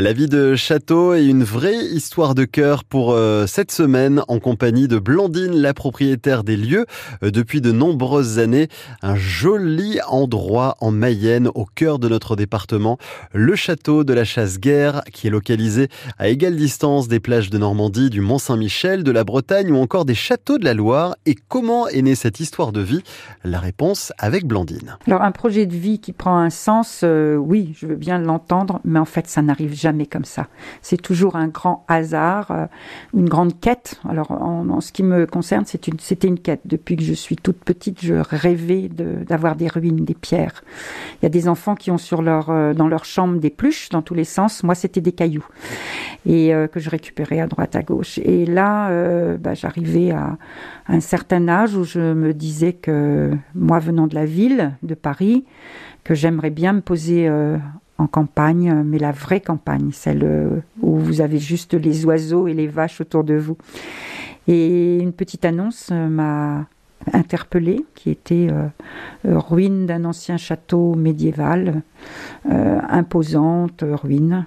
La 0.00 0.14
vie 0.14 0.28
de 0.28 0.56
château 0.56 1.14
et 1.14 1.26
une 1.26 1.44
vraie 1.44 1.76
histoire 1.76 2.34
de 2.34 2.46
cœur 2.46 2.84
pour 2.84 3.12
euh, 3.12 3.46
cette 3.46 3.70
semaine 3.70 4.22
en 4.28 4.38
compagnie 4.38 4.88
de 4.88 4.98
Blandine, 4.98 5.52
la 5.52 5.74
propriétaire 5.74 6.42
des 6.42 6.56
lieux 6.56 6.86
euh, 7.22 7.30
depuis 7.30 7.60
de 7.60 7.70
nombreuses 7.70 8.38
années. 8.38 8.68
Un 9.02 9.14
joli 9.14 9.98
endroit 10.08 10.78
en 10.80 10.90
Mayenne 10.90 11.50
au 11.54 11.66
cœur 11.66 11.98
de 11.98 12.08
notre 12.08 12.34
département, 12.34 12.96
le 13.34 13.54
château 13.56 14.02
de 14.02 14.14
la 14.14 14.24
Chasse-Guerre 14.24 15.02
qui 15.12 15.26
est 15.26 15.30
localisé 15.30 15.88
à 16.18 16.28
égale 16.28 16.56
distance 16.56 17.06
des 17.06 17.20
plages 17.20 17.50
de 17.50 17.58
Normandie, 17.58 18.08
du 18.08 18.22
Mont-Saint-Michel, 18.22 19.04
de 19.04 19.10
la 19.10 19.24
Bretagne 19.24 19.70
ou 19.70 19.76
encore 19.76 20.06
des 20.06 20.14
châteaux 20.14 20.56
de 20.56 20.64
la 20.64 20.72
Loire. 20.72 21.14
Et 21.26 21.34
comment 21.34 21.88
est 21.88 22.00
née 22.00 22.14
cette 22.14 22.40
histoire 22.40 22.72
de 22.72 22.80
vie? 22.80 23.02
La 23.44 23.58
réponse 23.58 24.14
avec 24.16 24.46
Blandine. 24.46 24.96
Alors 25.06 25.20
un 25.20 25.32
projet 25.32 25.66
de 25.66 25.76
vie 25.76 25.98
qui 25.98 26.14
prend 26.14 26.38
un 26.38 26.48
sens, 26.48 27.02
euh, 27.04 27.36
oui, 27.36 27.74
je 27.78 27.86
veux 27.86 27.96
bien 27.96 28.18
l'entendre, 28.18 28.80
mais 28.82 28.98
en 28.98 29.04
fait 29.04 29.28
ça 29.28 29.42
n'arrive 29.42 29.74
jamais 29.74 29.89
comme 30.10 30.24
ça. 30.24 30.46
C'est 30.82 31.00
toujours 31.00 31.36
un 31.36 31.48
grand 31.48 31.84
hasard, 31.88 32.50
euh, 32.50 32.66
une 33.14 33.28
grande 33.28 33.58
quête. 33.60 34.00
Alors, 34.08 34.30
en, 34.30 34.80
ce 34.80 34.92
qui 34.92 35.02
me 35.02 35.26
concerne, 35.26 35.64
c'était 35.66 36.28
une, 36.28 36.38
quête. 36.38 36.60
Depuis 36.64 36.96
que 36.96 37.02
je 37.02 37.12
suis 37.12 37.36
toute 37.36 37.58
petite, 37.58 38.02
je 38.02 38.14
rêvais 38.14 38.88
d'avoir 38.88 39.56
des 39.56 39.68
ruines, 39.68 40.04
des 40.04 40.14
pierres. 40.14 40.62
Il 41.20 41.24
y 41.24 41.26
a 41.26 41.30
des 41.30 41.48
enfants 41.48 41.74
qui 41.74 41.90
ont 41.90 41.98
sur 41.98 42.22
leur, 42.22 42.50
euh, 42.50 42.74
dans 42.74 42.88
leur 42.88 43.04
chambre 43.04 43.38
des 43.38 43.50
pluches 43.50 43.88
dans 43.90 44.02
tous 44.02 44.14
les 44.14 44.24
sens. 44.24 44.62
Moi, 44.62 44.74
c'était 44.74 45.00
des 45.00 45.12
cailloux 45.12 45.46
et 46.26 46.54
euh, 46.54 46.66
que 46.66 46.80
je 46.80 46.90
récupérais 46.90 47.40
à 47.40 47.46
droite, 47.46 47.76
à 47.76 47.82
gauche. 47.82 48.18
Et 48.18 48.46
là, 48.46 48.90
bah, 49.38 49.54
j'arrivais 49.54 50.10
à, 50.10 50.36
un 50.88 51.00
certain 51.00 51.48
âge 51.48 51.74
où 51.74 51.84
je 51.84 52.00
me 52.00 52.34
disais 52.34 52.72
que 52.72 53.30
moi, 53.54 53.78
venant 53.78 54.06
de 54.06 54.14
la 54.14 54.24
ville, 54.24 54.72
de 54.82 54.94
Paris, 54.94 55.44
que 56.04 56.14
j'aimerais 56.14 56.50
bien 56.50 56.72
me 56.72 56.80
poser 56.80 57.30
en 58.00 58.06
campagne, 58.06 58.82
mais 58.84 58.98
la 58.98 59.12
vraie 59.12 59.40
campagne, 59.40 59.90
celle 59.92 60.24
euh, 60.24 60.60
où 60.80 60.96
vous 60.96 61.20
avez 61.20 61.38
juste 61.38 61.74
les 61.74 62.06
oiseaux 62.06 62.48
et 62.48 62.54
les 62.54 62.66
vaches 62.66 63.02
autour 63.02 63.24
de 63.24 63.34
vous. 63.34 63.58
Et 64.48 64.98
une 64.98 65.12
petite 65.12 65.44
annonce 65.44 65.90
euh, 65.92 66.08
m'a 66.08 66.66
interpellée, 67.12 67.84
qui 67.94 68.10
était 68.10 68.48
euh, 68.50 68.68
ruine 69.24 69.84
d'un 69.86 70.04
ancien 70.04 70.36
château 70.36 70.94
médiéval, 70.94 71.82
imposante 72.44 73.84
ruine. 73.86 74.44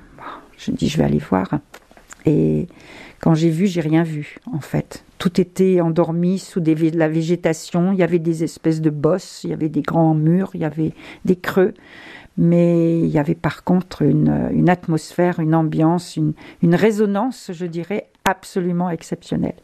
Je 0.57 0.71
dis, 0.71 0.87
je 0.87 0.97
vais 0.97 1.03
aller 1.03 1.19
voir. 1.19 1.49
Et 2.25 2.67
quand 3.19 3.35
j'ai 3.35 3.49
vu, 3.49 3.67
j'ai 3.67 3.81
rien 3.81 4.03
vu, 4.03 4.37
en 4.51 4.59
fait. 4.59 5.05
Tout 5.17 5.39
était 5.39 5.79
endormi 5.81 6.39
sous 6.39 6.59
des, 6.59 6.75
de 6.75 6.97
la 6.97 7.07
végétation. 7.07 7.91
Il 7.93 7.99
y 7.99 8.03
avait 8.03 8.19
des 8.19 8.43
espèces 8.43 8.81
de 8.81 8.89
bosses, 8.89 9.41
il 9.43 9.51
y 9.51 9.53
avait 9.53 9.69
des 9.69 9.81
grands 9.81 10.13
murs, 10.13 10.51
il 10.53 10.61
y 10.61 10.65
avait 10.65 10.93
des 11.25 11.35
creux 11.35 11.73
mais 12.37 12.99
il 12.99 13.07
y 13.07 13.19
avait 13.19 13.35
par 13.35 13.63
contre 13.63 14.01
une, 14.01 14.67
atmosphère, 14.69 15.39
une 15.39 15.53
ambiance, 15.53 16.17
une, 16.17 16.33
une, 16.61 16.75
résonance, 16.75 17.51
je 17.53 17.65
dirais, 17.65 18.07
absolument 18.25 18.89
exceptionnelle. 18.89 19.55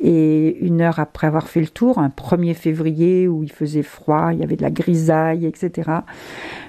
Et 0.00 0.58
une 0.60 0.80
heure 0.80 1.00
après 1.00 1.26
avoir 1.26 1.48
fait 1.48 1.60
le 1.60 1.68
tour, 1.68 1.98
un 1.98 2.10
1er 2.10 2.54
février 2.54 3.26
où 3.26 3.42
il 3.42 3.50
faisait 3.50 3.82
froid, 3.82 4.30
il 4.32 4.38
y 4.38 4.44
avait 4.44 4.56
de 4.56 4.62
la 4.62 4.70
grisaille, 4.70 5.44
etc., 5.46 5.90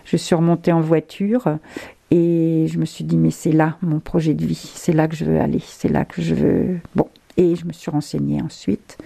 je 0.06 0.17
suis 0.17 0.33
remontée 0.33 0.72
en 0.72 0.81
voiture 0.81 1.59
et 2.12 2.68
je 2.68 2.80
me 2.80 2.86
suis 2.86 3.04
dit, 3.04 3.18
mais 3.18 3.32
c'est 3.32 3.52
là 3.52 3.78
mon 3.82 4.00
projet 4.00 4.34
de 4.34 4.46
vie, 4.46 4.72
c'est 4.76 4.94
là 4.94 5.08
que 5.08 5.16
je 5.16 5.26
veux 5.26 5.40
aller, 5.40 5.62
c'est 5.66 5.90
là 5.90 6.06
que 6.06 6.22
je 6.22 6.34
veux... 6.34 6.80
Bon, 6.96 7.08
et 7.38 7.56
je 7.56 7.66
me 7.66 7.72
suis 7.72 7.90
renseignée 7.92 8.42
ensuite. 8.42 8.98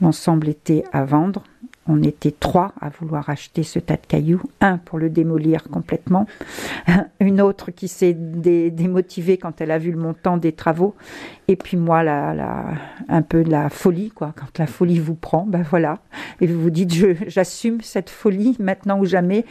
L'ensemble 0.00 0.48
était 0.48 0.84
à 0.92 1.04
vendre. 1.04 1.42
On 1.90 2.02
était 2.02 2.30
trois 2.30 2.72
à 2.80 2.90
vouloir 2.90 3.30
acheter 3.30 3.62
ce 3.62 3.78
tas 3.78 3.96
de 3.96 4.06
cailloux. 4.06 4.42
Un 4.60 4.76
pour 4.76 4.98
le 4.98 5.08
démolir 5.08 5.64
complètement, 5.64 6.26
une 7.20 7.40
autre 7.40 7.70
qui 7.70 7.88
s'est 7.88 8.12
démotivée 8.12 9.38
quand 9.38 9.60
elle 9.60 9.70
a 9.70 9.78
vu 9.78 9.90
le 9.90 9.98
montant 9.98 10.36
des 10.36 10.52
travaux, 10.52 10.94
et 11.48 11.56
puis 11.56 11.78
moi, 11.78 12.00
un 12.00 13.22
peu 13.22 13.42
de 13.42 13.50
la 13.50 13.70
folie, 13.70 14.10
quoi. 14.10 14.34
Quand 14.36 14.58
la 14.58 14.66
folie 14.66 14.98
vous 14.98 15.14
prend, 15.14 15.46
ben 15.46 15.62
voilà, 15.62 16.00
et 16.42 16.46
vous 16.46 16.60
vous 16.60 16.70
dites, 16.70 16.92
j'assume 17.26 17.80
cette 17.80 18.10
folie 18.10 18.54
maintenant 18.60 18.98
ou 18.98 19.06
jamais 19.06 19.46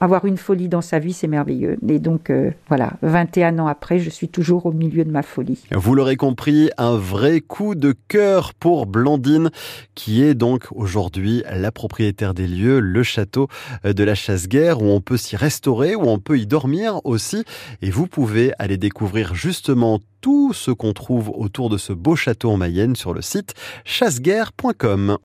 avoir 0.00 0.24
une 0.24 0.36
folie 0.36 0.68
dans 0.68 0.80
sa 0.80 0.98
vie, 0.98 1.12
c'est 1.12 1.26
merveilleux. 1.26 1.76
Et 1.88 1.98
donc, 1.98 2.30
euh, 2.30 2.50
voilà, 2.68 2.92
21 3.02 3.58
ans 3.58 3.66
après, 3.66 3.98
je 3.98 4.10
suis 4.10 4.28
toujours 4.28 4.66
au 4.66 4.72
milieu 4.72 5.04
de 5.04 5.10
ma 5.10 5.22
folie. 5.22 5.62
Vous 5.72 5.94
l'aurez 5.94 6.16
compris, 6.16 6.70
un 6.78 6.96
vrai 6.96 7.40
coup 7.40 7.74
de 7.74 7.94
cœur 8.08 8.54
pour 8.54 8.86
Blandine, 8.86 9.50
qui 9.94 10.22
est 10.22 10.34
donc 10.34 10.64
aujourd'hui 10.70 11.42
la 11.50 11.72
propriétaire 11.72 12.34
des 12.34 12.46
lieux, 12.46 12.80
le 12.80 13.02
château 13.02 13.48
de 13.84 14.04
la 14.04 14.14
Chasse-Guerre, 14.14 14.82
où 14.82 14.86
on 14.86 15.00
peut 15.00 15.16
s'y 15.16 15.36
restaurer, 15.36 15.94
où 15.94 16.02
on 16.02 16.18
peut 16.18 16.38
y 16.38 16.46
dormir 16.46 17.00
aussi. 17.04 17.44
Et 17.82 17.90
vous 17.90 18.06
pouvez 18.06 18.52
aller 18.58 18.76
découvrir 18.76 19.34
justement 19.34 20.00
tout 20.20 20.52
ce 20.52 20.70
qu'on 20.70 20.92
trouve 20.92 21.30
autour 21.30 21.70
de 21.70 21.78
ce 21.78 21.92
beau 21.92 22.16
château 22.16 22.50
en 22.50 22.56
Mayenne 22.56 22.96
sur 22.96 23.14
le 23.14 23.22
site 23.22 23.54
chasseguerre.com. 23.84 25.16